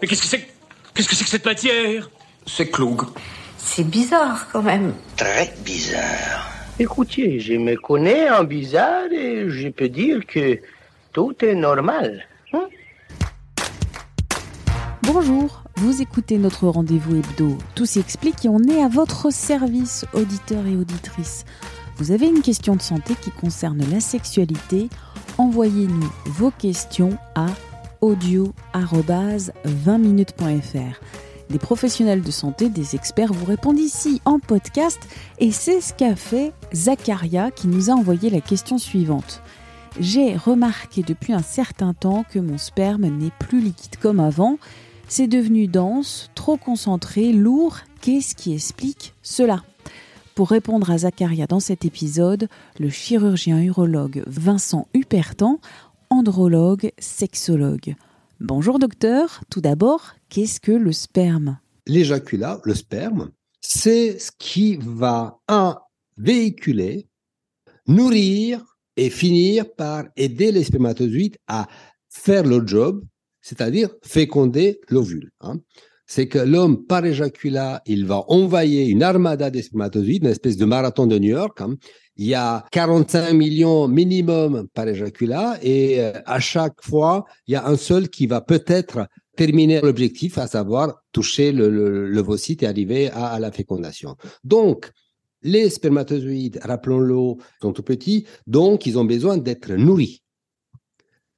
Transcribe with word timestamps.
Mais 0.00 0.08
qu'est-ce 0.08 0.22
que 0.22 0.28
c'est 0.28 0.48
Qu'est-ce 0.94 1.08
que 1.08 1.14
c'est 1.14 1.24
que 1.24 1.30
cette 1.30 1.44
matière? 1.46 2.10
C'est 2.46 2.70
Cloug. 2.70 3.02
C'est 3.56 3.84
bizarre 3.88 4.46
quand 4.52 4.62
même. 4.62 4.92
Très 5.16 5.54
bizarre. 5.64 6.50
Écoutez, 6.78 7.40
je 7.40 7.54
me 7.54 7.76
connais 7.76 8.30
en 8.30 8.44
bizarre 8.44 9.10
et 9.12 9.48
je 9.48 9.68
peux 9.68 9.88
dire 9.88 10.26
que 10.26 10.58
tout 11.12 11.34
est 11.44 11.54
normal. 11.54 12.26
hein? 12.52 12.66
Bonjour, 15.02 15.62
vous 15.76 16.02
écoutez 16.02 16.38
notre 16.38 16.68
rendez-vous 16.68 17.16
hebdo. 17.16 17.56
Tout 17.74 17.86
s'explique 17.86 18.44
et 18.44 18.48
on 18.48 18.62
est 18.64 18.82
à 18.82 18.88
votre 18.88 19.32
service, 19.32 20.04
auditeurs 20.12 20.66
et 20.66 20.76
auditrices. 20.76 21.44
Vous 21.96 22.10
avez 22.10 22.26
une 22.26 22.42
question 22.42 22.74
de 22.76 22.82
santé 22.82 23.14
qui 23.20 23.30
concerne 23.30 23.82
la 23.90 24.00
sexualité? 24.00 24.88
Envoyez-nous 25.38 26.12
vos 26.26 26.50
questions 26.50 27.16
à 27.34 27.46
audio-20minutes.fr. 28.02 31.00
Des 31.48 31.58
professionnels 31.58 32.22
de 32.22 32.30
santé, 32.30 32.68
des 32.68 32.94
experts 32.94 33.32
vous 33.32 33.46
répondent 33.46 33.78
ici 33.78 34.20
en 34.24 34.38
podcast 34.38 35.00
et 35.38 35.52
c'est 35.52 35.80
ce 35.80 35.94
qu'a 35.94 36.16
fait 36.16 36.52
Zacharia 36.74 37.50
qui 37.50 37.68
nous 37.68 37.90
a 37.90 37.94
envoyé 37.94 38.30
la 38.30 38.40
question 38.40 38.78
suivante. 38.78 39.42
J'ai 40.00 40.36
remarqué 40.36 41.02
depuis 41.02 41.32
un 41.32 41.42
certain 41.42 41.92
temps 41.92 42.24
que 42.30 42.38
mon 42.38 42.58
sperme 42.58 43.06
n'est 43.06 43.32
plus 43.38 43.60
liquide 43.60 43.96
comme 44.00 44.20
avant. 44.20 44.58
C'est 45.08 45.26
devenu 45.26 45.66
dense, 45.66 46.30
trop 46.34 46.56
concentré, 46.56 47.32
lourd. 47.32 47.78
Qu'est-ce 48.00 48.34
qui 48.34 48.54
explique 48.54 49.14
cela? 49.22 49.62
Pour 50.34 50.48
répondre 50.48 50.90
à 50.90 50.96
Zacharia 50.96 51.46
dans 51.46 51.60
cet 51.60 51.84
épisode, 51.84 52.48
le 52.80 52.88
chirurgien 52.88 53.60
urologue 53.60 54.22
Vincent 54.26 54.88
Hupertan, 54.94 55.58
andrologue, 56.12 56.92
sexologue. 56.98 57.94
Bonjour 58.38 58.78
docteur, 58.78 59.40
tout 59.48 59.62
d'abord, 59.62 60.12
qu'est-ce 60.28 60.60
que 60.60 60.72
le 60.72 60.92
sperme? 60.92 61.58
L'éjaculat, 61.86 62.60
le 62.64 62.74
sperme, 62.74 63.30
c'est 63.62 64.18
ce 64.18 64.30
qui 64.38 64.76
va, 64.76 65.40
un, 65.48 65.78
véhiculer, 66.18 67.08
nourrir 67.86 68.76
et 68.98 69.08
finir 69.08 69.74
par 69.74 70.04
aider 70.16 70.52
les 70.52 70.64
spermatozoïdes 70.64 71.38
à 71.46 71.66
faire 72.10 72.44
le 72.44 72.66
job, 72.66 73.02
c'est-à-dire 73.40 73.88
féconder 74.02 74.82
l'ovule. 74.90 75.30
hein. 75.40 75.60
C'est 76.14 76.28
que 76.28 76.38
l'homme, 76.38 76.84
par 76.84 77.06
éjaculat, 77.06 77.80
il 77.86 78.04
va 78.04 78.22
envoyer 78.28 78.84
une 78.84 79.02
armada 79.02 79.48
des 79.48 79.62
spermatozoïdes, 79.62 80.24
une 80.24 80.28
espèce 80.30 80.58
de 80.58 80.66
marathon 80.66 81.06
de 81.06 81.18
New 81.18 81.30
York. 81.30 81.58
hein. 81.62 81.74
Il 82.18 82.26
y 82.26 82.34
a 82.34 82.66
45 82.70 83.32
millions 83.32 83.88
minimum 83.88 84.68
par 84.74 84.86
éjaculat 84.88 85.56
et 85.62 86.02
euh, 86.02 86.12
à 86.26 86.38
chaque 86.38 86.84
fois, 86.84 87.24
il 87.46 87.52
y 87.52 87.56
a 87.56 87.66
un 87.66 87.78
seul 87.78 88.10
qui 88.10 88.26
va 88.26 88.42
peut-être 88.42 89.08
terminer 89.38 89.80
l'objectif, 89.80 90.36
à 90.36 90.46
savoir 90.46 91.00
toucher 91.12 91.50
le, 91.50 91.70
le 91.70 92.06
l'ovocyte 92.10 92.62
et 92.62 92.66
arriver 92.66 93.08
à, 93.08 93.28
à 93.28 93.40
la 93.40 93.50
fécondation. 93.50 94.14
Donc, 94.44 94.90
les 95.40 95.70
spermatozoïdes, 95.70 96.60
rappelons-le, 96.62 97.42
sont 97.62 97.72
tout 97.72 97.82
petits, 97.82 98.26
donc 98.46 98.84
ils 98.84 98.98
ont 98.98 99.06
besoin 99.06 99.38
d'être 99.38 99.72
nourris. 99.72 100.22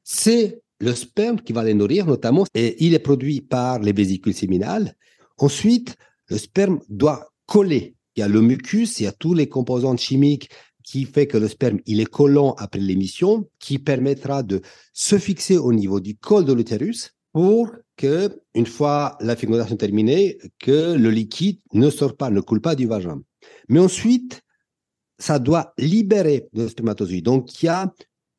C'est 0.03 0.64
le 0.81 0.95
sperme 0.95 1.41
qui 1.41 1.53
va 1.53 1.65
les 1.65 1.75
nourrir, 1.75 2.07
notamment, 2.07 2.45
et 2.55 2.85
il 2.85 2.95
est 2.95 2.99
produit 2.99 3.41
par 3.41 3.79
les 3.79 3.93
vésicules 3.93 4.35
séminales. 4.35 4.97
Ensuite, 5.39 5.97
le 6.29 6.39
sperme 6.39 6.81
doit 6.89 7.33
coller. 7.47 7.97
Il 8.17 8.21
y 8.21 8.23
a 8.23 8.29
le 8.29 8.41
mucus, 8.41 9.01
il 9.01 9.05
y 9.05 9.07
a 9.07 9.13
tous 9.13 9.35
les 9.35 9.49
composantes 9.49 9.99
chimiques 9.99 10.51
qui 10.83 11.05
fait 11.05 11.27
que 11.27 11.39
le 11.39 11.49
sperme, 11.49 11.81
il 11.87 12.01
est 12.01 12.11
collant 12.11 12.55
après 12.59 12.79
l'émission, 12.79 13.49
qui 13.59 13.79
permettra 13.79 14.43
de 14.43 14.61
se 14.93 15.19
fixer 15.19 15.57
au 15.57 15.73
niveau 15.73 15.99
du 15.99 16.17
col 16.17 16.45
de 16.45 16.53
l'utérus 16.53 17.15
pour 17.33 17.73
que, 17.97 18.41
une 18.55 18.67
fois 18.67 19.17
la 19.21 19.35
fécondation 19.35 19.77
terminée, 19.77 20.39
que 20.59 20.95
le 20.95 21.11
liquide 21.11 21.61
ne 21.73 21.91
sort 21.91 22.17
pas, 22.17 22.31
ne 22.31 22.41
coule 22.41 22.61
pas 22.61 22.75
du 22.75 22.87
vagin. 22.87 23.23
Mais 23.69 23.81
ensuite, 23.81 24.43
ça 25.19 25.39
doit 25.39 25.73
libérer 25.79 26.49
le 26.53 26.69
spermatozoïde. 26.69 27.25
Donc, 27.25 27.63
il 27.63 27.67
y 27.67 27.69
a 27.69 27.93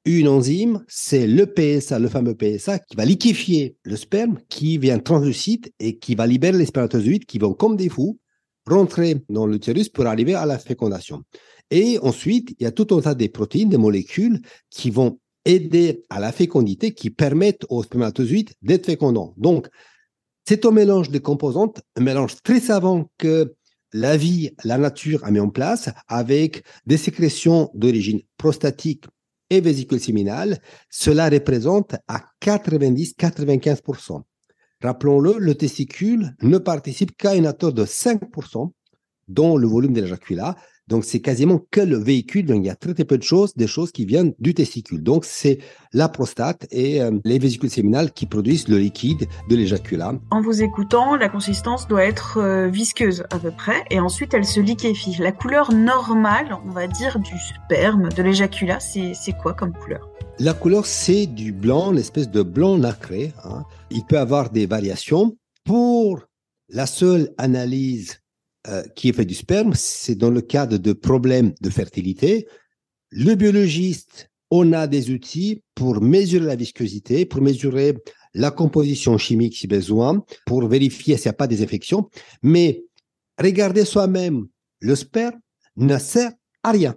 une 0.06 0.28
enzyme, 0.28 0.84
c'est 0.88 1.26
le 1.26 1.48
PSA, 1.48 1.98
le 1.98 2.08
fameux 2.08 2.36
PSA, 2.36 2.80
qui 2.80 2.96
va 2.96 3.06
liquéfier 3.06 3.76
le 3.84 3.96
sperme, 3.96 4.38
qui 4.50 4.78
vient 4.78 5.00
translucide 5.00 5.72
et 5.80 5.98
qui 5.98 6.14
va 6.14 6.28
libérer 6.28 6.58
les 6.58 6.68
spermatozoïdes 6.68 7.26
qui 7.26 7.40
vont, 7.40 7.54
comme 7.54 7.76
des 7.76 7.90
fous, 7.90 8.20
rentrer 8.68 9.24
dans 9.30 9.48
l'utérus 9.48 9.90
pour 9.90 10.06
arriver 10.06 10.36
à 10.36 10.46
la 10.46 10.60
fécondation. 10.60 11.24
Et 11.72 11.98
ensuite, 12.00 12.56
il 12.60 12.64
y 12.64 12.68
a 12.68 12.72
tout 12.72 12.96
un 12.96 13.02
tas 13.02 13.16
de 13.16 13.28
protéines, 13.28 13.70
des 13.70 13.78
molécules 13.78 14.42
qui 14.70 14.92
vont 14.92 15.20
aider 15.44 16.04
à 16.10 16.20
la 16.20 16.32
fécondité, 16.32 16.94
qui 16.94 17.10
permettent 17.10 17.66
aux 17.70 17.84
spermatozoïdes 17.84 18.52
d'être 18.62 18.86
fécondants. 18.86 19.34
Donc, 19.38 19.68
c'est 20.48 20.66
un 20.66 20.72
mélange 20.72 21.10
de 21.10 21.18
composantes, 21.18 21.82
un 21.96 22.02
mélange 22.02 22.36
très 22.44 22.60
savant 22.60 23.10
que 23.18 23.56
la 23.94 24.18
vie, 24.18 24.52
la 24.64 24.78
nature 24.78 25.24
a 25.24 25.32
mis 25.32 25.40
en 25.40 25.50
place 25.50 25.90
avec 26.08 26.64
des 26.86 26.98
sécrétions 26.98 27.72
d'origine 27.74 28.22
prostatique 28.38 29.06
et 29.50 29.62
vésicule 29.62 30.00
séminale. 30.00 30.60
Cela 30.90 31.30
représente 31.30 31.96
à 32.08 32.24
90-95%. 32.42 34.22
Rappelons-le, 34.82 35.38
le 35.40 35.56
testicule 35.56 36.36
ne 36.42 36.58
participe 36.58 37.16
qu'à 37.18 37.36
une 37.36 37.48
hauteur 37.48 37.74
de 37.74 37.86
5% 37.86 38.72
dans 39.28 39.58
le 39.58 39.68
volume 39.68 39.94
de 39.94 40.02
l'éjaculat. 40.02 40.56
Donc, 40.88 41.04
c'est 41.04 41.20
quasiment 41.20 41.62
que 41.72 41.82
le 41.82 41.98
véhicule. 41.98 42.46
Donc, 42.46 42.58
il 42.58 42.68
y 42.68 42.70
a 42.70 42.76
très, 42.76 42.94
très 42.94 43.06
peu 43.06 43.18
de 43.18 43.24
choses, 43.24 43.56
des 43.56 43.68
choses 43.68 43.92
qui 43.92 44.06
viennent 44.06 44.34
du 44.40 44.54
testicule. 44.54 45.02
Donc, 45.02 45.26
c'est 45.26 45.58
la 45.94 46.10
prostate 46.10 46.68
et 46.72 47.02
euh, 47.02 47.12
les 47.24 47.40
vésicules 47.40 47.70
séminales 47.70 48.12
qui 48.12 48.26
produisent 48.26 48.68
le 48.68 48.78
liquide 48.78 49.28
de 49.50 49.56
l'éjaculat. 49.56 50.14
En 50.30 50.42
vous 50.42 50.62
écoutant, 50.62 51.16
la 51.16 51.30
consistance 51.30 51.88
doit 51.88 52.04
être 52.04 52.38
euh, 52.38 52.68
visqueuse 52.68 53.24
à 53.32 53.40
peu 53.40 53.52
près, 53.52 53.84
et 53.90 54.00
ensuite 54.00 54.34
elle 54.34 54.46
se 54.46 54.60
liquéfie. 54.60 55.16
La 55.20 55.32
couleur 55.32 55.74
normale, 55.74 56.58
on 56.66 56.72
va 56.72 56.88
dire, 56.88 57.20
du 57.20 57.34
sperme, 57.40 58.10
de 58.10 58.22
l'éjaculat, 58.22 58.80
c'est 58.80 59.14
quoi 59.42 59.54
comme 59.54 59.74
couleur? 59.74 60.10
La 60.38 60.54
couleur, 60.54 60.86
c'est 60.86 61.28
du 61.28 61.52
blanc, 61.52 61.94
une 61.94 61.98
espèce 61.98 62.30
de 62.30 62.44
blanc 62.44 62.78
nacré. 62.78 63.34
hein. 63.44 63.64
Il 63.90 64.04
peut 64.04 64.20
avoir 64.20 64.50
des 64.50 64.66
variations. 64.66 65.36
Pour 65.64 66.28
la 66.70 66.86
seule 66.86 67.34
analyse 67.38 68.20
euh, 68.68 68.84
qui 68.96 69.10
est 69.10 69.14
faite 69.14 69.28
du 69.28 69.36
sperme, 69.36 69.74
c'est 69.74 70.16
dans 70.16 70.30
le 70.30 70.42
cadre 70.42 70.78
de 70.78 70.94
problèmes 70.94 71.54
de 71.62 71.70
fertilité. 71.70 72.48
Le 73.12 73.36
biologiste, 73.36 74.30
on 74.52 74.74
a 74.74 74.88
des 74.88 75.12
outils 75.12 75.64
pour 75.76 76.02
mesurer 76.02 76.46
la 76.46 76.56
viscosité, 76.56 77.26
pour 77.26 77.42
mesurer 77.42 77.96
la 78.34 78.52
composition 78.52 79.18
chimique 79.18 79.56
si 79.56 79.68
besoin, 79.68 80.24
pour 80.46 80.68
vérifier 80.68 81.18
s'il 81.18 81.30
n'y 81.30 81.32
a 81.32 81.34
pas 81.34 81.48
des 81.48 81.64
infections. 81.64 82.10
Mais 82.44 82.84
regarder 83.40 83.86
soi-même 83.86 84.48
le 84.80 84.96
sperme 84.96 85.40
ne 85.78 85.98
sert 85.98 86.32
à 86.64 86.72
rien. 86.72 86.96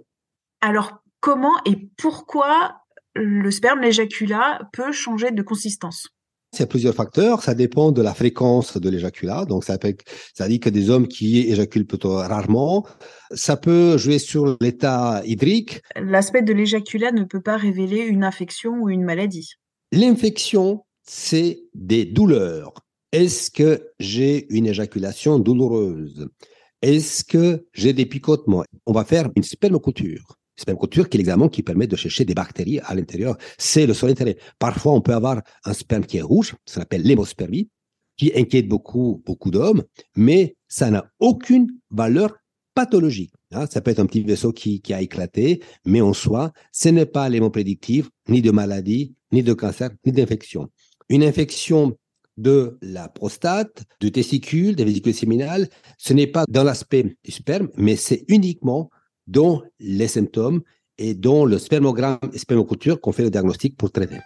Alors, 0.61 1.03
comment 1.19 1.55
et 1.65 1.89
pourquoi 1.97 2.81
le 3.15 3.51
sperme, 3.51 3.81
l'éjaculat, 3.81 4.61
peut 4.73 4.91
changer 4.91 5.31
de 5.31 5.41
consistance? 5.41 6.07
Il 6.53 6.59
y 6.59 6.63
a 6.63 6.67
plusieurs 6.67 6.95
facteurs. 6.95 7.43
Ça 7.43 7.53
dépend 7.53 7.91
de 7.91 8.01
la 8.01 8.13
fréquence 8.13 8.77
de 8.77 8.89
l'éjaculat. 8.89 9.45
Donc, 9.45 9.63
ça, 9.63 9.77
peut, 9.77 9.95
ça 10.33 10.47
dit 10.47 10.59
que 10.59 10.69
des 10.69 10.89
hommes 10.89 11.07
qui 11.07 11.39
éjaculent 11.41 11.85
plutôt 11.85 12.15
rarement. 12.15 12.85
Ça 13.31 13.55
peut 13.55 13.97
jouer 13.97 14.19
sur 14.19 14.57
l'état 14.59 15.21
hydrique. 15.25 15.81
L'aspect 15.95 16.41
de 16.41 16.53
l'éjaculat 16.53 17.11
ne 17.11 17.23
peut 17.23 17.41
pas 17.41 17.57
révéler 17.57 17.99
une 18.01 18.23
infection 18.23 18.79
ou 18.81 18.89
une 18.89 19.03
maladie. 19.03 19.51
L'infection, 19.91 20.85
c'est 21.03 21.61
des 21.75 22.05
douleurs. 22.05 22.73
Est-ce 23.11 23.51
que 23.51 23.91
j'ai 23.99 24.45
une 24.53 24.67
éjaculation 24.67 25.39
douloureuse? 25.39 26.27
Est-ce 26.81 27.23
que 27.23 27.65
j'ai 27.73 27.93
des 27.93 28.05
picotements? 28.05 28.63
On 28.85 28.91
va 28.91 29.03
faire 29.03 29.29
une 29.35 29.43
spermocouture. 29.43 30.35
Spermocouture 30.59 31.09
qui 31.09 31.17
est 31.17 31.19
l'examen 31.19 31.49
qui 31.49 31.63
permet 31.63 31.87
de 31.87 31.95
chercher 31.95 32.25
des 32.25 32.33
bactéries 32.33 32.79
à 32.79 32.93
l'intérieur. 32.95 33.37
C'est 33.57 33.85
le 33.85 33.93
seul 33.93 34.11
intérêt. 34.11 34.37
Parfois, 34.59 34.93
on 34.93 35.01
peut 35.01 35.13
avoir 35.13 35.41
un 35.65 35.73
sperme 35.73 36.05
qui 36.05 36.17
est 36.17 36.21
rouge, 36.21 36.55
ça 36.65 36.81
s'appelle 36.81 37.03
l'hémospermie, 37.03 37.69
qui 38.17 38.31
inquiète 38.35 38.67
beaucoup, 38.67 39.23
beaucoup 39.25 39.49
d'hommes, 39.49 39.83
mais 40.15 40.57
ça 40.67 40.91
n'a 40.91 41.09
aucune 41.19 41.67
valeur 41.89 42.35
pathologique. 42.75 43.33
Hein, 43.51 43.65
ça 43.69 43.81
peut 43.81 43.91
être 43.91 43.99
un 43.99 44.05
petit 44.05 44.21
vaisseau 44.21 44.51
qui, 44.51 44.81
a 44.91 45.01
éclaté, 45.01 45.63
mais 45.85 46.01
en 46.01 46.13
soi, 46.13 46.51
ce 46.71 46.89
n'est 46.89 47.05
pas 47.05 47.29
l'élément 47.29 47.51
ni 48.27 48.41
de 48.41 48.51
maladie, 48.51 49.15
ni 49.31 49.41
de 49.41 49.53
cancer, 49.53 49.89
ni 50.05 50.11
d'infection. 50.11 50.69
Une 51.07 51.23
infection 51.23 51.97
de 52.37 52.77
la 52.81 53.09
prostate, 53.09 53.83
du 53.99 54.11
testicule, 54.11 54.75
des 54.75 54.85
vésicules 54.85 55.13
séminales, 55.13 55.67
ce 55.97 56.13
n'est 56.13 56.27
pas 56.27 56.45
dans 56.47 56.63
l'aspect 56.63 57.17
du 57.23 57.31
sperme, 57.31 57.69
mais 57.75 57.95
c'est 57.95 58.23
uniquement 58.27 58.89
dans 59.29 59.61
les 59.79 60.07
symptômes 60.07 60.61
et 60.97 61.13
dans 61.13 61.45
le 61.45 61.57
spermogramme 61.57 62.19
et 62.33 62.37
spermoculture 62.37 62.99
qu'on 62.99 63.11
fait 63.11 63.23
le 63.23 63.29
diagnostic 63.29 63.77
pour 63.77 63.91
traiter. 63.91 64.17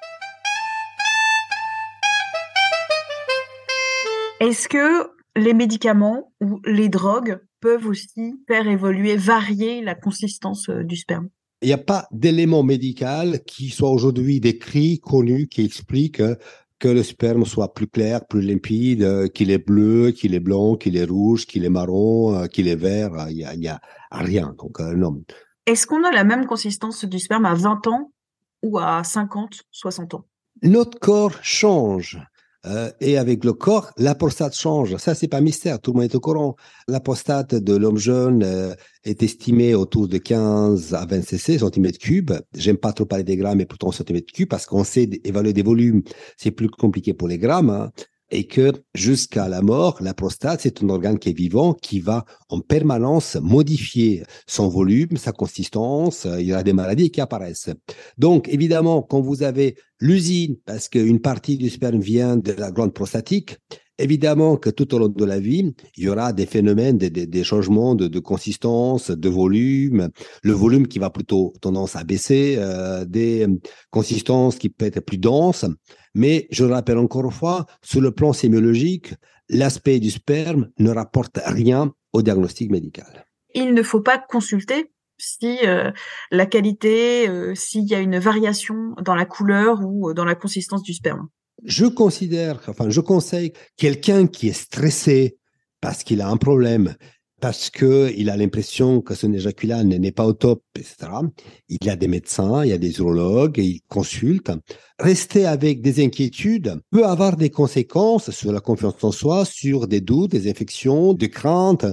Est-ce 4.39 4.67
que 4.67 5.09
les 5.35 5.53
médicaments 5.53 6.33
ou 6.41 6.59
les 6.65 6.89
drogues 6.89 7.39
peuvent 7.59 7.87
aussi 7.87 8.35
faire 8.47 8.67
évoluer, 8.67 9.15
varier 9.15 9.81
la 9.81 9.95
consistance 9.95 10.69
euh, 10.69 10.83
du 10.83 10.97
sperme? 10.97 11.29
Il 11.61 11.67
n'y 11.67 11.73
a 11.73 11.77
pas 11.77 12.07
d'élément 12.11 12.61
médical 12.61 13.41
qui 13.45 13.69
soit 13.69 13.89
aujourd'hui 13.89 14.41
décrit, 14.41 14.99
connu, 14.99 15.47
qui 15.47 15.63
explique 15.63 16.19
euh, 16.19 16.35
que 16.83 16.89
le 16.89 17.01
sperme 17.01 17.45
soit 17.45 17.73
plus 17.73 17.87
clair, 17.87 18.27
plus 18.27 18.41
limpide, 18.41 19.03
euh, 19.03 19.27
qu'il 19.29 19.51
est 19.51 19.65
bleu, 19.65 20.11
qu'il 20.11 20.35
est 20.35 20.41
blanc, 20.41 20.75
qu'il 20.75 20.97
est 20.97 21.05
rouge, 21.05 21.45
qu'il 21.45 21.63
est 21.63 21.69
marron, 21.69 22.45
qu'il 22.49 22.67
est 22.67 22.75
vert. 22.75 23.11
Il 23.29 23.37
n'y 23.37 23.45
a, 23.45 23.55
y 23.55 23.69
a, 23.69 23.79
rien. 24.11 24.53
Donc, 24.59 24.81
non. 24.81 25.23
Est-ce 25.65 25.87
qu'on 25.87 26.03
a 26.03 26.11
la 26.11 26.25
même 26.25 26.45
consistance 26.45 27.05
du 27.05 27.19
sperme 27.19 27.45
à 27.45 27.53
20 27.53 27.87
ans 27.87 28.11
ou 28.63 28.79
à 28.79 29.01
50, 29.01 29.61
60 29.71 30.15
ans? 30.15 30.25
Notre 30.61 30.99
corps 30.99 31.39
change. 31.41 32.19
Euh, 32.65 32.89
et 33.01 33.17
avec 33.17 33.43
le 33.43 33.53
corps, 33.53 33.91
la 33.97 34.15
prostate 34.15 34.55
change. 34.55 34.95
Ça, 34.97 35.15
c'est 35.15 35.27
pas 35.27 35.41
mystère, 35.41 35.81
tout 35.81 35.91
le 35.91 35.97
monde 35.97 36.09
est 36.09 36.15
au 36.15 36.19
courant. 36.21 36.55
La 36.87 36.99
prostate 37.01 37.55
de 37.55 37.75
l'homme 37.75 37.97
jeune 37.97 38.43
euh, 38.43 38.73
est 39.03 39.21
estimée 39.21 39.75
autour 39.75 40.07
de 40.07 40.17
15 40.17 40.93
à 40.93 41.05
20 41.05 41.23
cc, 41.23 41.59
centimètres 41.59 41.99
cubes. 41.99 42.31
J'aime 42.55 42.77
pas 42.77 42.93
trop 42.93 43.05
parler 43.05 43.25
des 43.25 43.35
grammes, 43.35 43.57
mais 43.57 43.67
en 43.81 43.91
centimètres 43.91 44.31
cubes, 44.31 44.47
parce 44.47 44.65
qu'on 44.65 44.85
sait 44.85 45.09
évaluer 45.25 45.51
des 45.51 45.63
volumes. 45.63 46.03
C'est 46.37 46.51
plus 46.51 46.69
compliqué 46.69 47.13
pour 47.13 47.27
les 47.27 47.37
grammes. 47.37 47.69
Hein 47.69 47.91
et 48.33 48.47
que 48.47 48.71
jusqu'à 48.95 49.47
la 49.47 49.61
mort, 49.61 49.99
la 50.01 50.13
prostate, 50.13 50.61
c'est 50.61 50.83
un 50.83 50.89
organe 50.89 51.19
qui 51.19 51.29
est 51.29 51.37
vivant, 51.37 51.73
qui 51.73 51.99
va 51.99 52.25
en 52.49 52.59
permanence 52.59 53.37
modifier 53.39 54.23
son 54.47 54.67
volume, 54.67 55.17
sa 55.17 55.31
consistance, 55.31 56.27
il 56.39 56.47
y 56.47 56.53
a 56.53 56.63
des 56.63 56.73
maladies 56.73 57.11
qui 57.11 57.21
apparaissent. 57.21 57.69
Donc, 58.17 58.49
évidemment, 58.49 59.03
quand 59.03 59.21
vous 59.21 59.43
avez 59.43 59.75
l'usine, 59.99 60.57
parce 60.65 60.89
qu'une 60.89 61.19
partie 61.19 61.57
du 61.57 61.69
sperme 61.69 61.99
vient 61.99 62.35
de 62.35 62.51
la 62.53 62.71
glande 62.71 62.93
prostatique, 62.93 63.57
Évidemment 64.03 64.57
que 64.57 64.69
tout 64.69 64.93
au 64.93 64.99
long 64.99 65.07
de 65.07 65.23
la 65.23 65.39
vie, 65.39 65.73
il 65.95 66.03
y 66.03 66.09
aura 66.09 66.33
des 66.33 66.45
phénomènes, 66.45 66.97
des, 66.97 67.43
changements 67.45 67.95
de, 67.95 68.19
consistance, 68.19 69.09
de 69.11 69.29
volume, 69.29 70.09
le 70.41 70.51
volume 70.51 70.87
qui 70.89 70.99
va 70.99 71.09
plutôt 71.09 71.53
tendance 71.61 71.95
à 71.95 72.03
baisser, 72.03 72.55
euh, 72.57 73.05
des 73.05 73.47
consistances 73.91 74.57
qui 74.57 74.67
peuvent 74.67 74.89
être 74.89 74.99
plus 74.99 75.17
denses. 75.17 75.65
Mais 76.15 76.47
je 76.51 76.65
le 76.65 76.73
rappelle 76.73 76.97
encore 76.97 77.23
une 77.23 77.31
fois, 77.31 77.65
sur 77.81 78.01
le 78.01 78.11
plan 78.11 78.33
sémiologique, 78.33 79.13
l'aspect 79.47 80.01
du 80.01 80.11
sperme 80.11 80.67
ne 80.79 80.89
rapporte 80.89 81.39
rien 81.45 81.93
au 82.11 82.21
diagnostic 82.21 82.71
médical. 82.71 83.25
Il 83.55 83.73
ne 83.73 83.83
faut 83.83 84.01
pas 84.01 84.17
consulter 84.17 84.91
si 85.17 85.59
euh, 85.65 85.91
la 86.29 86.45
qualité, 86.45 87.29
euh, 87.29 87.55
s'il 87.55 87.85
y 87.85 87.95
a 87.95 87.99
une 87.99 88.19
variation 88.19 88.95
dans 89.01 89.15
la 89.15 89.23
couleur 89.23 89.79
ou 89.81 90.13
dans 90.13 90.25
la 90.25 90.35
consistance 90.35 90.83
du 90.83 90.93
sperme 90.93 91.29
je 91.63 91.85
considère, 91.85 92.59
enfin, 92.67 92.89
je 92.89 93.01
conseille 93.01 93.53
quelqu'un 93.77 94.27
qui 94.27 94.49
est 94.49 94.53
stressé 94.53 95.37
parce 95.81 96.03
qu'il 96.03 96.21
a 96.21 96.29
un 96.29 96.37
problème, 96.37 96.95
parce 97.43 97.69
que 97.69 98.09
il 98.15 98.29
a 98.29 98.37
l'impression 98.37 99.01
que 99.01 99.15
son 99.15 99.33
éjaculat 99.33 99.83
n'est 99.83 100.13
pas 100.13 100.25
au 100.25 100.31
top, 100.31 100.63
etc. 100.79 101.11
Il 101.67 101.77
y 101.83 101.89
a 101.89 101.97
des 101.97 102.07
médecins, 102.07 102.63
il 102.63 102.69
y 102.69 102.71
a 102.71 102.77
des 102.77 102.99
urologues, 102.99 103.59
et 103.59 103.63
il 103.63 103.81
consulte. 103.89 104.49
Rester 104.97 105.45
avec 105.45 105.81
des 105.81 106.01
inquiétudes 106.01 106.79
peut 106.89 107.05
avoir 107.05 107.35
des 107.35 107.49
conséquences 107.49 108.31
sur 108.31 108.53
la 108.53 108.61
confiance 108.61 109.03
en 109.03 109.11
soi, 109.11 109.43
sur 109.43 109.89
des 109.89 109.99
doutes, 109.99 110.31
des 110.31 110.49
infections, 110.49 111.13
des 111.13 111.29
craintes. 111.29 111.85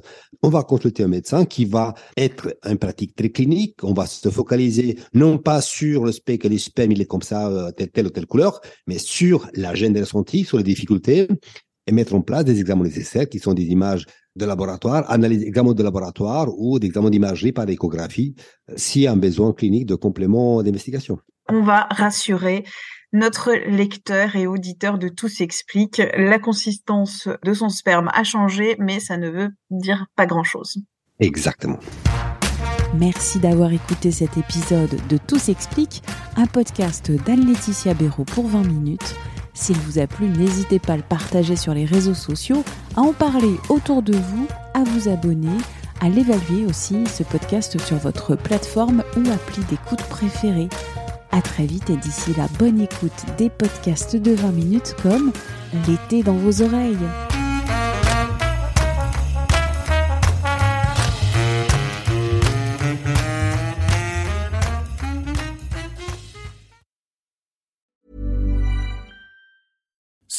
On 0.44 0.50
va 0.50 0.62
consulter 0.62 1.02
un 1.02 1.08
médecin 1.08 1.44
qui 1.44 1.64
va 1.64 1.94
être 2.17 2.56
en 2.64 2.76
pratique 2.76 3.17
très 3.17 3.31
clinique. 3.31 3.82
On 3.82 3.93
va 3.93 4.06
se 4.06 4.29
focaliser 4.29 5.00
non 5.14 5.37
pas 5.38 5.62
sur 5.62 6.05
le 6.05 6.12
spectre, 6.12 6.49
le 6.49 6.58
sperme, 6.58 6.93
il 6.93 7.00
est 7.00 7.06
comme 7.06 7.23
ça, 7.23 7.49
euh, 7.49 7.73
telle, 7.73 8.06
ou 8.06 8.11
telle 8.11 8.26
couleur, 8.26 8.61
mais 8.87 8.99
sur 8.99 9.49
la 9.55 9.75
gêne 9.75 9.94
des 9.94 10.02
ressentis, 10.02 10.44
sur 10.44 10.58
les 10.58 10.62
difficultés 10.62 11.26
et 11.88 11.93
mettre 11.93 12.14
en 12.14 12.20
place 12.20 12.44
des 12.44 12.61
examens 12.61 12.85
nécessaires 12.85 13.29
qui 13.29 13.41
sont 13.41 13.55
des 13.55 13.64
images 13.64 14.06
de 14.40 14.46
laboratoire, 14.46 15.04
analyse, 15.10 15.44
examen 15.44 15.72
de 15.72 15.82
laboratoire 15.82 16.48
ou 16.56 16.78
d'examen 16.78 17.10
d'imagerie 17.10 17.52
par 17.52 17.69
échographie 17.69 18.34
euh, 18.70 18.75
s'il 18.76 19.02
y 19.02 19.06
a 19.06 19.12
un 19.12 19.16
besoin 19.16 19.52
clinique 19.52 19.87
de 19.87 19.94
complément 19.94 20.62
d'investigation. 20.62 21.19
On 21.48 21.62
va 21.62 21.87
rassurer 21.90 22.64
notre 23.12 23.52
lecteur 23.52 24.37
et 24.37 24.46
auditeur 24.46 24.98
de 24.98 25.08
Tout 25.08 25.28
s'explique. 25.28 26.00
La 26.16 26.38
consistance 26.38 27.28
de 27.44 27.52
son 27.52 27.69
sperme 27.69 28.08
a 28.14 28.25
changé, 28.25 28.76
mais 28.78 29.00
ça 29.00 29.16
ne 29.16 29.28
veut 29.28 29.50
dire 29.70 30.06
pas 30.16 30.26
grand-chose. 30.26 30.78
Exactement. 31.19 31.78
Merci 32.98 33.38
d'avoir 33.38 33.72
écouté 33.72 34.10
cet 34.10 34.37
épisode 34.37 34.96
de 35.08 35.16
Tout 35.16 35.38
s'explique, 35.38 36.02
un 36.37 36.46
podcast 36.46 37.10
d'Anne-Laetitia 37.10 37.94
Béraud 37.94 38.25
pour 38.25 38.48
20 38.48 38.64
minutes. 38.64 39.14
S'il 39.55 39.76
vous 39.79 39.99
a 39.99 40.06
plu, 40.06 40.29
n'hésitez 40.29 40.79
pas 40.79 40.94
à 40.94 40.97
le 40.97 41.02
partager 41.02 41.56
sur 41.56 41.75
les 41.75 41.85
réseaux 41.85 42.14
sociaux, 42.14 42.64
à 42.97 43.00
en 43.00 43.12
parler 43.12 43.55
autour 43.69 44.02
de 44.02 44.14
vous, 44.14 44.47
à 44.75 44.85
vous 44.85 45.08
abonner, 45.08 45.56
à 46.00 46.08
l'évaluer 46.08 46.64
aussi, 46.67 47.05
ce 47.06 47.23
podcast 47.23 47.79
sur 47.81 47.97
votre 47.97 48.37
plateforme 48.37 49.02
ou 49.17 49.31
appli 49.31 49.62
d'écoute 49.64 50.02
préférée. 50.05 50.69
À 51.32 51.43
très 51.43 51.67
vite 51.67 51.91
et 51.91 51.97
d'ici 51.97 52.32
la 52.37 52.49
bonne 52.58 52.81
écoute 52.81 53.25
des 53.38 53.50
podcasts 53.50 54.17
de 54.17 54.32
20 54.32 54.52
minutes 54.52 54.97
comme 55.02 55.32
l'été 55.87 56.23
dans 56.23 56.35
vos 56.35 56.62
oreilles. 56.62 56.97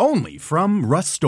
only 0.00 0.38
from 0.38 0.86
Rust 0.86 1.22